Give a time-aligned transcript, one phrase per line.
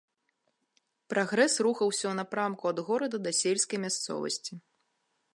[1.13, 4.53] Прагрэс рухаўся ў напрамку ад горада да сельскай мясцовасці.